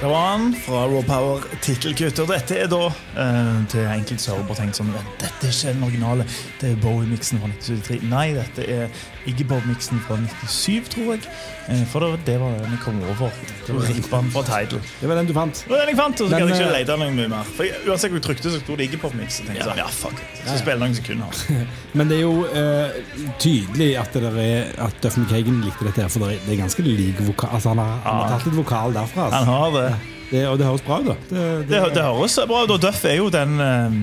[0.00, 2.16] Det var han fra Raw Power tittelkutt.
[2.30, 2.86] Dette er da
[3.20, 6.24] eh, til enkelte bare tenkt sånn dette er ikke den originale.
[6.56, 8.06] Det er Bowie-miksen fra 1973.
[8.08, 11.24] Nei, dette er Iggy Bob-miksen fra 97, tror jeg.
[11.70, 13.30] Eh, for det, det var den jeg kom over.
[13.66, 14.82] Det var Rippan fra Tidal.
[15.00, 15.62] Det var den du fant.
[15.64, 17.50] Det var den jeg fant, og så kan jeg ikke eh, lete noe mye mer.
[17.56, 19.40] For jeg, Uansett hvor jeg trykte, så sto det Iggy Bob-miks.
[19.50, 19.66] Ja.
[19.70, 20.36] sånn, ja, fuck it.
[20.40, 21.42] Så spiller spille noen sekunder.
[21.98, 26.08] Men det er jo uh, tydelig at, det der er, at Duff McKagan likte dette,
[26.12, 27.54] for det er, det er ganske lik vokal.
[27.58, 29.28] Altså, han, har, han har tatt litt vokal derfra.
[29.30, 29.58] Han Altså.
[29.58, 29.90] har det.
[30.30, 31.14] Det, og det høres bra ut, da.
[31.30, 32.70] Det, Det, det høres bra ut.
[32.70, 33.96] og Duff er jo den eh,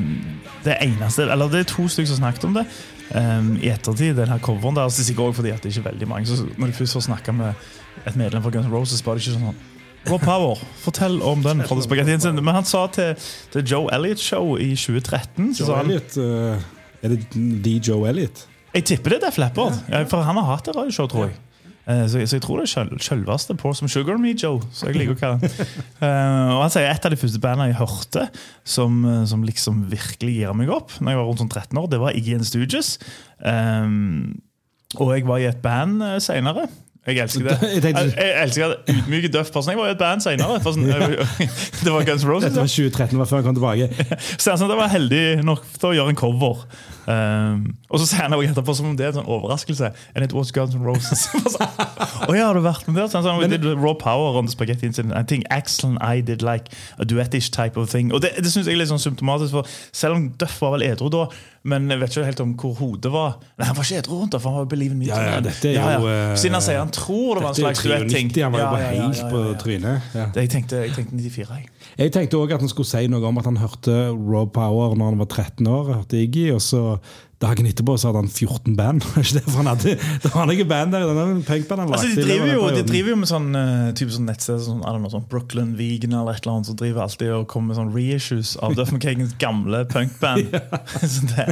[0.67, 2.65] Det eneste Eller det er to stykker som snakket om det
[3.15, 4.17] um, i ettertid.
[4.17, 6.27] Den her coveren der så sikkert også fordi at det ikke er veldig mange.
[6.27, 7.67] Så når du først har snakka med
[8.05, 9.57] et medlem fra Guns N' Roses, var det ikke sånn
[10.07, 11.63] Raw Power, fortell om den.
[12.39, 13.15] Men han sa til,
[13.51, 18.07] til Joe Elliot Show i 2013 så Joe han, Elliot, uh, Er det The Joe
[18.09, 18.45] Elliot?
[18.73, 21.35] Jeg tipper det er Def Leppard, ja, for han har hatt et radioshow, tror jeg.
[21.87, 24.59] Eh, Så, så jeg tror det er sjøl- sjølveste Pour Some Sugar Me Joe.
[24.75, 25.67] Så jeg liker å kalle den.
[26.01, 28.25] uh, og han sier Et av de første bandene jeg hørte
[28.67, 31.87] som, eh, som liksom virkelig gir meg opp, Når jeg var rundt sånn 13 år,
[31.93, 32.97] det var Iggy and Stooges.
[33.39, 34.41] Um,
[34.99, 36.67] og jeg var i et band seinere.
[37.07, 37.55] Jeg elsker det.
[37.63, 39.71] Jeg Jeg, tenkte- elsker det ydmyke døff person.
[39.71, 40.59] Jeg var i et band senere.
[40.63, 40.83] Sånn,
[41.85, 42.49] det var Guns Roses.
[42.51, 43.87] Dette var 2013, det var før han kom tilbake.
[44.35, 46.65] Så jeg, sånn, det var heldig nok til å gjøre en cover.
[47.07, 49.93] Um, og så sier han også etterpå som om det er en sånn overraskelse.
[50.13, 51.27] And it was Guns N' Roses.
[52.27, 53.07] Å ja, har du vært med der?
[53.07, 55.15] Så han sa, We did raw power on the spaghetti incident.
[55.15, 56.67] I think Axel and I did like
[56.99, 58.11] a duettish type of thing.
[58.11, 60.83] Og det, det synes jeg er litt sånn symptomatisk, for selv om Duff var vel
[60.89, 61.29] edru da,
[61.67, 63.39] men jeg vet ikke helt om hvor hodet var.
[63.55, 65.07] Nei, han var ikke edru rundt da, for han var jo Believe in Me.
[65.07, 67.83] Ja, ja, dette er jo, eh, Siden han sier han tror det var en slags
[67.87, 68.31] duetting.
[68.35, 69.57] 93, han var jo Ja, ja, ja, helt ja, på ja, ja.
[69.63, 70.13] trynet.
[70.15, 70.27] Ja.
[70.41, 71.71] Jeg, tenkte, jeg tenkte 94, jeg.
[71.97, 75.13] Jeg tenkte òg at han skulle si noe om at han hørte Rob Power når
[75.13, 75.93] han var 13 år.
[75.95, 76.99] hørte Iggy, og så
[77.37, 79.03] Dagen etterpå så hadde han 14 band.
[79.35, 79.91] Det, for han hadde,
[80.23, 83.17] det var noe band der, denne punkband han Altså, de, driver jo, de driver jo
[83.21, 86.71] med sånn, uh, type sånn nettsted sånn, know, sånn Brooklyn Vegan eller et eller annet,
[86.71, 90.49] som driver alltid og kommer med sånn reissues av Duff McKagans gamle punkband.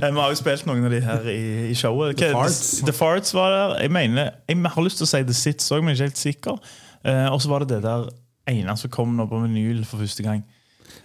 [0.00, 2.18] Eh, Vi har jo spilt noen av de her i, i showet.
[2.20, 2.80] The Hva- Farts.
[2.84, 3.76] The Farts var der.
[3.86, 6.10] Jeg mener, jeg har lyst til å si The Sits òg, men jeg er ikke
[6.10, 6.74] helt sikker.
[7.00, 8.10] Uh, og så var det det der
[8.52, 10.42] ene som kom nå på vinyl for første gang.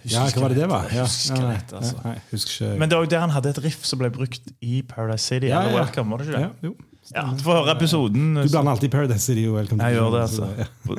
[0.06, 0.90] Ja, hva var det det var?
[0.94, 1.96] Ja, husker ja, det, altså.
[2.02, 2.78] Nei, jeg husker ikke.
[2.80, 5.50] Men det var jo der han hadde et riff som ble brukt i Paradise City.
[5.50, 5.84] Ja, eller ja.
[5.84, 6.70] Welcome, var det ikke ja, det?
[6.70, 6.74] jo.
[7.14, 8.34] Ja, Du får høre episoden.
[8.34, 10.48] Du blander alltid Paradise City og Welcome Jeg to gjør det, altså.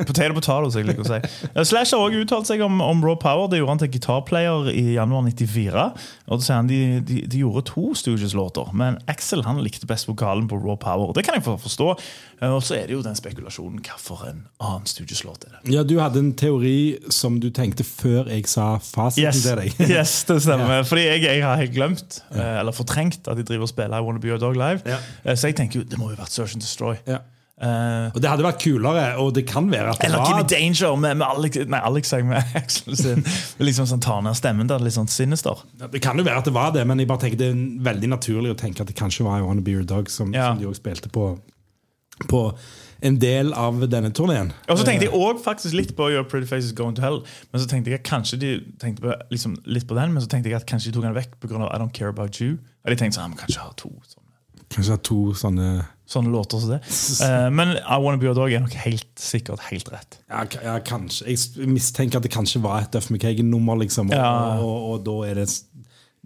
[0.08, 1.48] Potato potato, som jeg liker å si.
[1.52, 3.50] Eh, Slash har også uttalt seg om, om Raw Power.
[3.52, 5.84] Det gjorde han til gitarplayer i januar 94.
[6.28, 10.08] Og så sier han de, de, de gjorde to Stooges-låter, men Axel han likte best
[10.08, 11.12] vokalen på Raw Power.
[11.18, 11.90] Det kan jeg forstå.
[12.40, 15.74] Eh, Og så er det jo den spekulasjonen hvorfor en annen Stooges-låt er det.
[15.76, 19.76] Ja, Du hadde en teori som du tenkte før jeg sa fasiten Yes, til deg.
[19.98, 20.84] yes det stemmer.
[20.88, 24.04] Fordi jeg, jeg har helt glemt, eh, eller fortrengt, at de driver og spiller I
[24.06, 24.84] Wanna Be Your Dog live.
[24.88, 25.00] Ja.
[25.36, 27.00] Så jeg tenker jo, det må jo ha vært Search and Destroy.
[27.10, 27.24] Ja.
[27.58, 30.92] Uh, Og Det hadde vært kulere, og det kan være at det Eller Gimme Danger
[31.02, 33.24] med, med Alex, nei, Alex jeg med Axel sin.
[33.58, 35.64] Liksom sånn tar ned stemmen der, litt sånn sinister.
[35.90, 38.12] Det kan jo være at det var det, men jeg bare tenker det er veldig
[38.14, 40.52] naturlig å tenke at det kanskje var I Wanna Be Your Dog, som, Ja.
[40.52, 41.32] som de også spilte på,
[42.30, 42.44] på
[43.02, 44.54] en del av denne turneen.
[44.70, 47.20] Og så tenkte jeg også faktisk litt på Your Pretty Faces Going to Hell.
[47.54, 50.30] Men så tenkte jeg at kanskje de tenkte på, liksom, litt på den, men så
[50.30, 51.58] tenkte jeg at kanskje de tok den vekk pga.
[51.74, 52.56] I Don't Care About You.
[52.86, 54.17] Og de tenkte sånn, ja, men kanskje ha to sånne,
[54.78, 55.70] Kanskje det er to sånne
[56.08, 56.80] sånne låter som det.
[57.28, 60.20] Eh, men I Wanna Be Your Dog er nok helt sikkert helt rett.
[60.30, 61.28] ja, ja, kanskje.
[61.34, 64.60] Jeg mistenker at det kanskje var et Duff McKagan-nummer, liksom, og, Ja.
[64.62, 65.50] og, og, da er det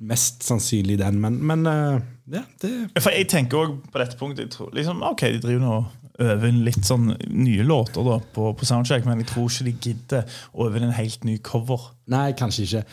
[0.01, 1.17] mest sannsynlig den.
[1.21, 1.99] Men, men eh,
[2.37, 5.73] ja, det For jeg tenker også på dette punktet tror, liksom, Ok, de driver nå
[5.81, 9.73] og øver litt sånn nye låter da på, på Soundcheck, men jeg tror ikke de
[9.81, 11.87] gidder å øve en helt ny cover.
[12.13, 12.83] Nei, kanskje ikke.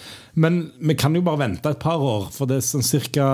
[0.41, 3.29] Men vi kan jo bare vente et par år, for det er sånn ca.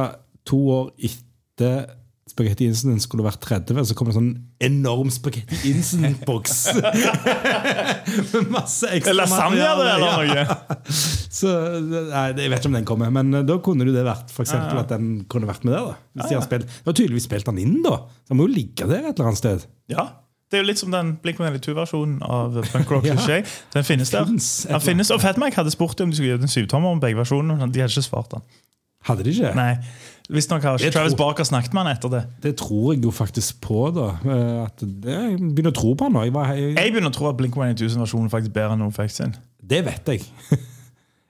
[0.48, 1.84] to år etter
[2.24, 4.30] Spagetti Incident skulle vært 30, så kom det en sånn
[4.64, 6.54] enorm Spagetti Incident-boks.
[8.32, 10.46] Med masse ekstra Lasagne det, eller Ja.
[10.46, 10.88] noe?
[11.34, 11.50] Så,
[11.84, 14.80] nei, jeg vet ikke om den kommer, men eh, da kunne det vært for eksempel,
[14.80, 15.92] at den kunne vært med der.
[15.92, 17.96] da Hvis de har spilt, Det var tydeligvis spilt den inn, da.
[18.24, 19.66] Så Den må jo ligge der et eller annet sted.
[19.92, 20.08] Ja.
[20.50, 23.14] Det er jo litt som den Blink-182-versjonen av Punk Rock Ja.
[23.18, 23.40] Cliché.
[23.74, 24.24] Den finnes der.
[24.28, 27.18] Finnes Den finnes, og Fatmike hadde spurt om de skulle gjøre en syvtommer om begge
[27.20, 28.44] versjonene, men de hadde ikke svart den.
[29.04, 29.50] Hadde de ikke?
[29.58, 29.74] Nei,
[30.32, 32.22] Visstnok har ikke Travis tror- Barker snakket med han etter det.
[32.40, 34.06] Det tror jeg jo faktisk på, da.
[34.24, 36.22] Eh, At det, jeg begynner å tro på han nå.
[36.24, 38.80] Jeg var, jeg, Jeg begynner å tro at Blink-182 sin versjon er faktisk bedre enn
[38.86, 39.34] NoFX sin.
[39.60, 40.24] Det vet jeg.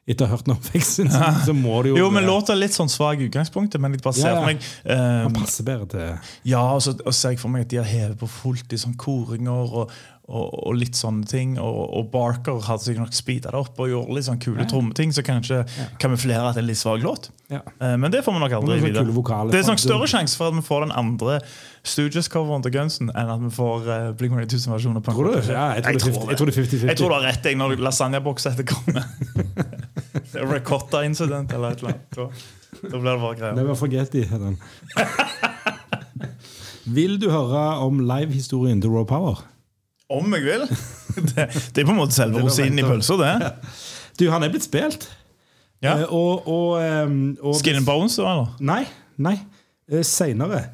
[0.04, 2.60] etter å ha hørt No Fiction, så, så må det jo Jo, men låta er
[2.60, 4.40] litt sånn svak i utgangspunktet, men jeg bare ser Ja, ja.
[4.42, 7.64] for meg um, Han passer bedre til Ja, og så, og ser jeg for meg
[7.64, 11.56] at de har hevet på fullt i sånn koringer og, og, og litt sånne ting.
[11.60, 15.12] Og, og Barker hadde sikkert nok speeda det opp og gjorde litt sånn kule trommeting,
[15.12, 15.62] så kanskje
[16.00, 17.28] kamuflerer at det er en litt svak låt.
[17.52, 17.60] Ja.
[17.80, 19.04] Uh, Men det får vi nok aldri vite.
[19.04, 21.38] Det er nok større sjanse for at vi får den andre
[21.84, 25.52] Stooges-coveren til Gunsen enn at vi får uh, Blink 182-versjonen av Punk Tror du?
[25.52, 26.88] Ja, jeg tror 50 jeg tror det er 50-50.
[26.88, 29.04] Jeg tror du har rett jeg, når lasagneboksettet kommer.
[30.38, 32.18] Det Ricotta-incident eller et eller annet.
[32.18, 33.56] Da, blir det bare greier.
[33.56, 34.58] Never forget it, heter den.
[36.94, 39.44] Vil du høre om live-historien til Raw Power?
[40.10, 40.68] Om jeg vil!
[41.14, 43.52] Det, det er på en måte selve rosinen i pølsa, det.
[44.18, 45.06] Du, han er blitt spilt.
[45.82, 46.00] Ja.
[46.00, 48.56] Eh, og, og, um, og Skin and Bones, da, eller?
[48.60, 48.82] Nei.
[49.16, 49.36] nei.
[49.92, 50.64] Uh, Seinere.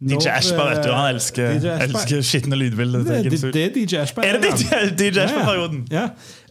[0.00, 0.92] DJ Ashba, vet du.
[0.96, 3.02] Han elsker, elsker skitne lydbilder.
[3.04, 4.24] Det, det, det er DJ Ashba.
[4.24, 5.26] Er det DJ, DJ Ja, ja.
[5.26, 5.82] Ashba-perioden?
[5.92, 6.06] Ja.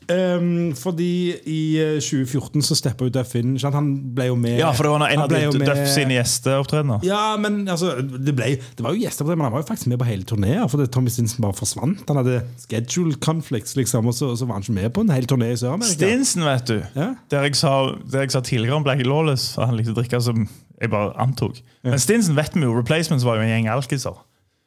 [0.09, 3.55] Ehm, fordi i eh, 2014 så steppa jo Duff inn.
[3.61, 7.03] Han ble jo med Ja, for det var en av Duff sine gjesteopptredener.
[7.05, 10.01] Ja, men altså, det, ble, det var jo gjesteopptredener, men han var jo faktisk med
[10.01, 10.63] på hele turneen.
[10.71, 12.05] For Tommy Stinson bare forsvant.
[12.09, 15.29] Han hadde schedule conflicts, liksom, og så, så var han ikke med på en hel
[15.29, 15.99] turné i Sør-Amerika.
[15.99, 16.79] Stinsen, vet du.
[16.97, 17.11] Ja.
[17.31, 17.75] Der jeg sa,
[18.09, 20.47] der jeg sa tidligere om Blackie Lawless, for han likte å drikke som
[20.79, 21.59] jeg bare antok.
[21.83, 24.17] Men Stinsen vet vi jo, Replacements var jo en gjeng alkiser.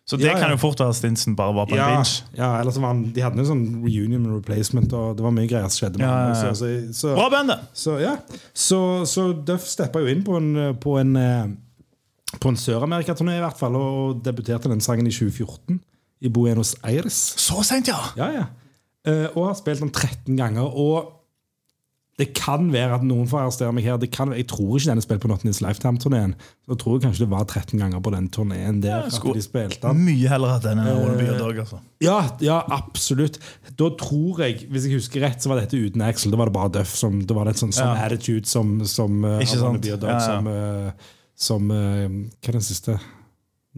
[0.05, 2.25] Så det Ja, kan jo fort være Stinsen bare var på en Ja, binge.
[2.37, 5.31] ja eller så var han, De hadde en sånn reunion and replacement, og det var
[5.31, 5.99] mye greier som skjedde.
[6.03, 8.17] med Ja, ja, også, Så, så, Bra band, så, ja.
[8.53, 11.47] så, så Duff steppa jo inn på en, på en, eh,
[12.41, 15.79] på en Sør-Amerika-turné, i hvert fall, og debuterte den sangen i 2014
[16.23, 17.35] i Buenos Aires.
[17.39, 17.99] Så sent, ja!
[18.17, 18.45] Ja, ja.
[19.07, 20.67] Eh, og har spilt den 13 ganger.
[20.67, 21.22] Og
[22.23, 23.99] det kan være at noen får arrestere meg her.
[24.01, 26.35] Det kan, jeg tror ikke den er spilt på Not Lifetime-turneen.
[26.63, 29.09] Så jeg tror kanskje det var 13 ganger på den turneen der.
[29.09, 29.95] at de spilte.
[29.99, 31.63] Mye heller hatt den enn Wanna Be Your Dog.
[31.65, 31.81] Altså.
[32.03, 33.41] Ja, ja, absolutt.
[33.79, 36.31] Da tror jeg, hvis jeg husker rett, så var dette uten Axel.
[36.33, 36.95] Da var det bare Duff.
[37.03, 38.07] Som, da var det et sånn, sånn Ja.
[38.07, 39.83] attitude som, som uh, I sant?
[39.83, 40.21] Dog, Ja, ja.
[40.23, 42.07] som, uh, som uh,
[42.39, 43.01] Hva er den siste?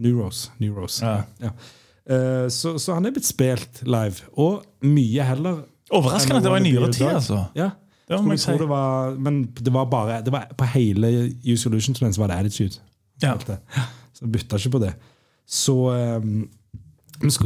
[0.05, 0.51] Rose.
[1.01, 1.23] Ja.
[1.39, 1.53] Ja.
[2.05, 4.27] Eh, så, så han er blitt spilt live.
[4.37, 7.43] Og mye heller Overraskende at det var i nyere tid, altså.
[7.57, 7.71] Ja.
[8.05, 8.51] Det jeg jeg si.
[8.61, 11.09] det var, men det var bare det var På hele
[11.41, 12.79] Use Solution-turneen så var det attitude.
[13.23, 13.33] Ja.
[14.13, 14.93] Så bytta ikke på det.
[15.47, 15.73] Så
[16.21, 16.49] um,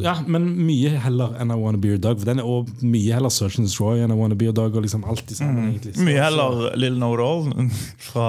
[0.02, 2.17] ja, men mye heller enn I Wanna Be Your Dog.
[2.22, 4.74] For den er også mye heller Search and Destroy enn I Wanna Be Your Dog.
[4.76, 5.76] Og liksom sammen.
[5.78, 6.00] Mm.
[6.08, 7.69] Mye heller Little It All
[8.10, 8.28] fra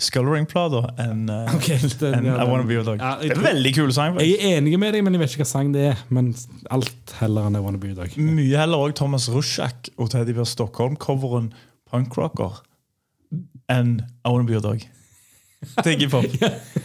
[0.00, 3.02] Scullering-plata enn uh, okay, en ja, I Wanna Be Your Dog.
[3.02, 4.16] Ja, det er en veldig kul sang.
[4.22, 6.04] Jeg er enig med deg, men jeg vet ikke hva sang det er.
[6.08, 6.32] Men
[6.72, 8.16] alt heller enn I Wanna Be Your Dog.
[8.16, 11.52] Mye heller òg Thomas Rushak og Teddy Bjørn Stockholm-coveren
[11.90, 12.62] punkrocker
[13.72, 14.84] enn I Wanna Be Your Dog.
[15.82, 16.24] Til hiphop.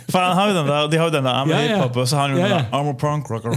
[0.10, 1.76] For han har jo den der, De har jo den der I'm a Ja, ja.
[1.76, 3.52] hiphop, og så har han jo Ja, den der I'm a punkrocker.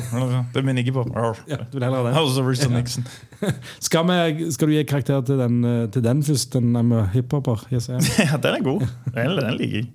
[0.52, 1.08] Det er min hiphop.
[1.48, 2.12] Ja, du vil heller.
[2.12, 3.06] House of Richard Nixon.
[3.86, 6.52] Skal, vi, skal du gi karakter til den, eh, til den først?
[6.52, 7.66] Den I'm a hiphoper?
[7.72, 8.80] Yes, Ja, den er god.
[9.14, 9.88] Den, den liker jeg.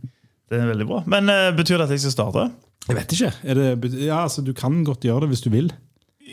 [0.51, 1.03] Den er veldig bra.
[1.07, 2.49] Men uh, betyr det at jeg skal starte?
[2.89, 3.31] Jeg vet ikke.
[3.43, 5.71] Det, ja, altså, du kan godt gjøre det hvis du vil.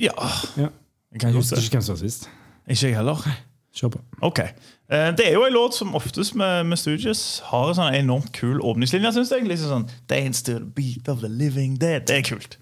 [0.01, 0.17] Ja.
[0.57, 0.69] Ja.
[1.13, 2.29] Jeg kan ikke hvem som var sist.
[2.69, 3.29] Ikke jeg heller.
[3.77, 4.01] Kjør på.
[4.23, 4.39] Ok.
[4.41, 8.33] Eh, Det er jo en låt som oftest med, med Stooges har en sånn enormt
[8.33, 9.13] kul åpningslinje.
[9.13, 9.45] Synes jeg.
[9.49, 12.07] Liksom sånn, Dance to the beat of the living dead.
[12.09, 12.59] Det er kult.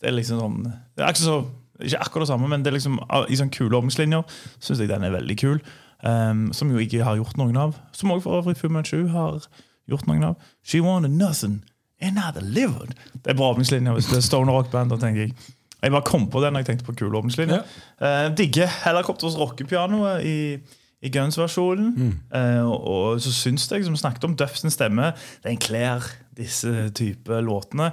[0.00, 1.38] Det er liksom sånn det er ikke, så,
[1.80, 4.88] ikke akkurat det samme, men det er liksom ah, i sånne kule åpningslinjer syns jeg
[4.88, 5.58] den er veldig kul.
[6.00, 7.74] Um, som jo ikke har gjort noen av.
[7.92, 9.42] Som også for øvrig Fu Manchu har
[9.90, 10.38] gjort noen av.
[10.64, 11.60] She wanted nothing
[12.00, 12.94] and I delivered.
[13.12, 14.94] Det er bra åpningslinjer hvis det er Stone Rock Band.
[15.00, 15.34] tenker Jeg
[15.82, 17.64] Jeg bare kom på det når jeg tenkte på kule åpningslinjer.
[18.00, 20.38] Eh, digger Helikopters rockepianoet i,
[21.00, 21.94] i Guns-versjonen.
[22.36, 25.12] Eh, og, og så syns jeg, som snakket om Duff sin stemme,
[25.46, 26.04] den kler
[26.36, 27.90] disse type låtene.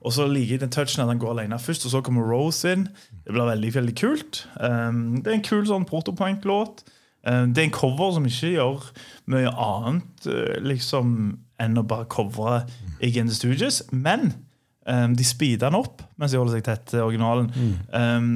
[0.00, 2.72] Og så liker jeg den touchen at han går alene først, og så kommer Rose
[2.72, 2.88] inn.
[3.24, 4.44] Det blir veldig veldig kult.
[4.60, 6.84] Um, det er en kul sånn protopoint-låt.
[7.26, 8.86] Um, det er en cover som ikke gjør
[9.30, 11.16] mye annet uh, liksom
[11.60, 12.62] enn å bare covre
[13.00, 13.82] the Stooges.
[13.92, 14.32] Men
[14.86, 17.52] um, de speeder den opp mens de holder seg tett til originalen.
[17.92, 18.32] Um,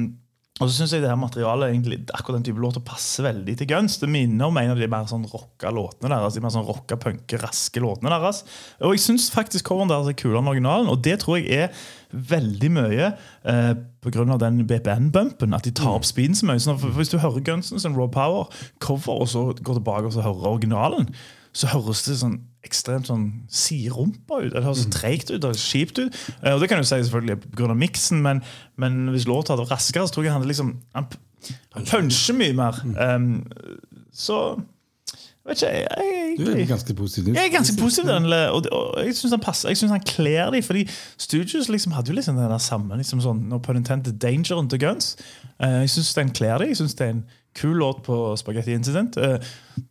[0.55, 3.67] og så synes jeg det her materialet egentlig, akkurat den type låter passer veldig til
[3.67, 3.97] Guns.
[3.99, 6.37] Det minner om en av de mer sånn rocka låtene deres.
[6.37, 8.39] De mer sånn rocka, punke, raske låtene deres.
[8.79, 11.83] Og jeg syns faktisk coveren deres er kulere enn originalen, og det tror jeg er
[12.31, 13.73] veldig mye eh,
[14.05, 14.39] pga.
[14.45, 15.57] den BPN-bumpen.
[15.59, 16.63] At de tar opp speeden så mye.
[16.63, 20.53] Så for hvis du hører Gunsens Raw Power-cover, og så går tilbake og så hører
[20.55, 21.11] originalen,
[21.51, 24.51] så høres det sånn ekstremt sånn siderumpa ut.
[24.53, 26.21] Det høres så treigt ut og kjipt ut.
[26.41, 27.73] Eh, og det kan du si selvfølgelig pga.
[27.77, 28.43] miksen, men,
[28.81, 31.09] men hvis låta hadde vært raskere, så tror jeg han liksom Han,
[31.75, 32.79] han puncher mye mer.
[32.97, 33.45] Um,
[34.15, 34.57] så
[35.45, 37.33] vet ikke, jeg, jeg, Du er jeg, ganske positiv.
[37.35, 40.49] jeg er ganske positiv den, og, og jeg syns han passer Jeg synes han kler
[40.51, 44.17] dem, fordi Studios liksom hadde jo liksom den der samme liksom sånn, no pun intended,
[44.19, 45.15] dangeren til Guns.
[45.61, 46.73] Eh, jeg syns den kler dem.
[46.73, 47.25] Jeg synes det er en
[47.55, 49.17] Kul låt på Spaghetti Incident.
[49.17, 49.37] Eh,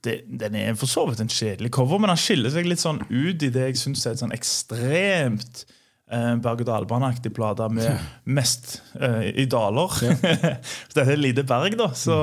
[0.04, 3.00] det, den er for så vidt en kjedelig cover, men han skiller seg litt sånn
[3.08, 5.64] ut i det jeg syns er et sånn ekstremt
[6.12, 9.92] eh, berg-og-dal-baneaktig plate med mest eh, i daler.
[9.96, 11.88] så dette er et lite berg, da.
[11.96, 12.18] Så,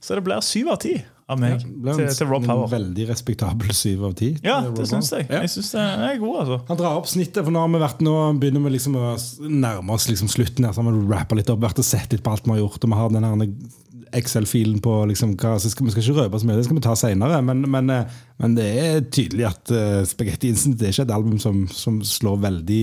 [0.00, 2.68] så det blir syv av ti av meg ja, ble til, til Rob en Power.
[2.70, 4.28] veldig respektabel syv av ti.
[4.46, 5.26] Ja, det syns jeg.
[5.26, 5.40] Ja.
[5.42, 6.58] Jeg syns det er god, altså.
[6.68, 9.16] Han drar opp snittet, for nå har vi vært nå begynner vi liksom å
[9.50, 10.68] nærme oss liksom slutten.
[10.68, 12.62] her, så har vi rappa litt opp, vært og sett litt på alt vi har
[12.62, 12.78] gjort.
[12.78, 13.26] Og vi har den
[14.16, 16.84] Excel-filen på liksom, hva, så skal, Vi skal ikke røpe så mye, det skal vi
[16.84, 17.40] ta senere.
[17.44, 21.14] Men, men, eh, men det er tydelig at uh, Spaghetti Instant det er ikke et
[21.16, 22.80] album som, som slår veldig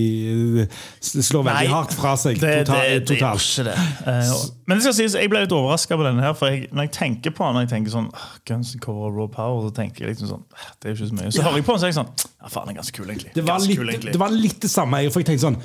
[0.64, 3.76] eh, slår veldig Nei, hardt fra seg Det, total, det, det ikke det.
[4.02, 4.32] Uh,
[4.66, 6.34] men det skal sies, jeg ble litt overraska på denne her.
[6.38, 9.06] For jeg, når jeg tenker på den, når jeg tenker sånn ah, Guns N' og
[9.12, 11.30] Raw Power, så tenker jeg liksom sånn ah, Det er jo ikke så mye.
[11.34, 13.08] Så hører jeg på den, så er jeg sånn Ja, faen, den er ganske kul,
[13.08, 13.34] egentlig.
[13.34, 14.14] Det var, ganske litt, kul, egentlig.
[14.16, 15.02] det var litt det samme.
[15.10, 15.62] For jeg tenkte sånn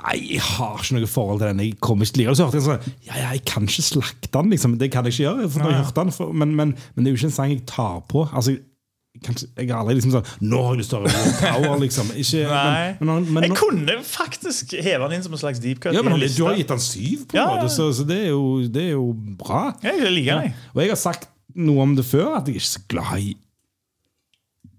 [0.00, 1.60] jeg har ikke noe forhold til den.
[1.64, 2.38] Jeg kommer ikke til å like den.
[2.38, 4.78] Så hørte jeg sånn Ja, ja, jeg kan ikke slakte den, liksom.
[4.80, 5.50] Det kan jeg ikke gjøre.
[5.52, 7.54] For når jeg hørte den for, men, men, men det er jo ikke en sang
[7.54, 8.24] jeg tar på.
[8.30, 11.32] Altså, jeg, kan jeg har aldri liksom sånn Nå har jeg lyst til å høre
[11.40, 12.12] Power, liksom.
[12.22, 12.86] Ikke, Nei.
[13.00, 15.96] men, men, men, jeg kunne faktisk heve den inn som en slags deep cut.
[15.96, 17.60] ja, men Du har gitt den syv, på en Ja, ja, ja.
[17.60, 19.10] måte, så, så det, er jo, det er jo
[19.40, 19.66] bra.
[19.82, 20.50] Ja, jeg liker den.
[20.52, 20.72] jeg.
[20.76, 23.32] Og jeg har sagt noe om det før, at jeg er ikke så glad i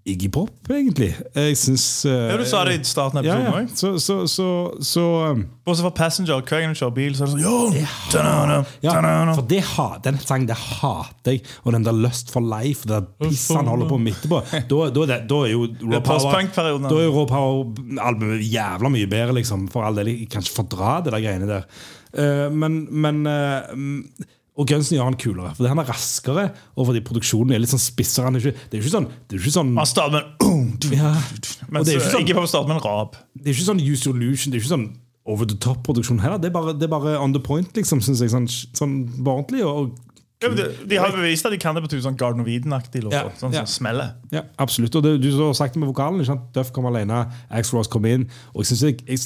[0.02, 1.12] Iggy Pop, egentlig.
[1.36, 3.60] Jeg syns Ja, du sa det i starten av ja, episoden ja.
[3.60, 3.76] òg.
[3.78, 4.46] Så, så, så,
[4.82, 6.40] så um, Bortsett fra Passenger.
[6.42, 9.36] Hver gang du kjører bil, så er det sånn Ja, ta-da-da.
[9.36, 11.44] for det ha, Den sangen det hater jeg.
[11.62, 14.42] Og den der Lust for life, det der pisset han holder på med etterpå.
[14.72, 19.14] Da, da, er da er jo Raw er Da er jo Raw Power-albumet jævla mye
[19.14, 19.68] bedre, liksom.
[19.70, 20.10] For all del.
[20.16, 21.70] Jeg kan ikke fordra det der greiene der.
[22.12, 24.26] Uh, men men eh, mm,
[24.62, 26.44] og Gunsen gjør han kulere, for han er raskere.
[26.78, 28.28] Og fordi produksjonen er litt sånn spissere.
[28.30, 30.72] Han er ikke, det er ikke sånn, det er ikke sånn Han starter med en
[31.02, 31.12] Ja.
[31.12, 33.16] Og Mens det er ikke sånn- ikke med en rap.
[33.34, 34.88] Det er ikke sånn Use Your Illusion, det er ikke sånn
[35.24, 36.40] over the top-produksjon heller.
[36.42, 38.32] Det er, bare, det er bare on the point, liksom, syns jeg.
[38.32, 39.62] Sånn, sånn ordentlig.
[39.66, 39.92] Og,
[40.42, 43.28] Ja, de, de har bevist at de kan det på sånn Garden of Eden-aktig låter.
[43.28, 43.62] Ja, Sånn ja.
[43.62, 44.16] som smeller.
[44.34, 44.96] ja, absolutt.
[44.98, 46.18] Og det, du har sagt det med vokalen.
[46.18, 46.48] Ikke sant?
[46.56, 47.20] Duff kom alene,
[47.54, 48.24] Ax Ross kom inn.
[48.50, 49.20] Og jeg synes jeg, jeg,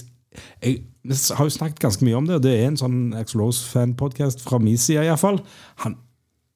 [0.61, 3.37] jeg, jeg har jo snakket ganske mye om det, og det er en sånn Ax
[3.38, 5.40] Rose-fan-podkast fra min side iallfall.
[5.85, 5.97] Han,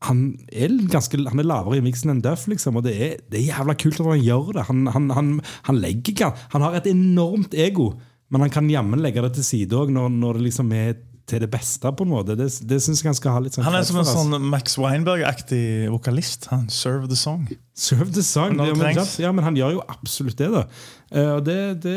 [0.06, 3.40] han, er ganske, han er lavere i miksen enn Duff, liksom, og det er, det
[3.40, 4.66] er jævla kult at han gjør det.
[4.70, 5.30] Han, han, han,
[5.68, 7.92] han, legger, han har et enormt ego,
[8.30, 10.94] men han kan jammen legge det til side òg når, når det liksom er
[11.28, 12.36] til det beste, på en måte.
[12.38, 14.24] Det, det synes jeg han skal ha litt sånn Han er som en for, altså.
[14.24, 16.48] sånn Max Weinberg-aktig vokalist.
[16.52, 17.44] Han serve the song.
[17.76, 18.56] Serve the song.
[18.58, 20.64] Ja men, ja, men han gjør jo absolutt det, da.
[21.12, 21.94] Eh, og det, det,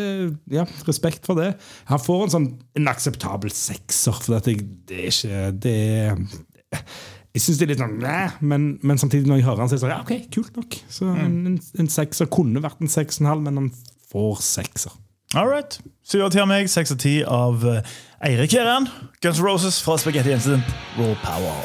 [0.53, 1.53] ja, Respekt for det.
[1.91, 2.47] Han får en sånn
[2.79, 5.75] en akseptabel sekser, for jeg, det er ikke det
[6.07, 6.87] er,
[7.33, 9.77] Jeg syns det er litt sånn Næh, men, men samtidig når jeg hører han, så
[9.77, 10.77] er det sånn Ja, OK, kult nok.
[10.91, 13.71] Så en, en, en sekser kunne vært en seks og en halv, men han
[14.13, 14.99] får sekser.
[15.33, 15.79] All right.
[16.05, 18.89] Syv av ti av meg, seks av ti av eh, Eirik Heran.
[19.21, 20.63] Guns Roses fra Spaghetti Incident.
[20.97, 21.63] Raw Power.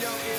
[0.00, 0.38] Yo, ear,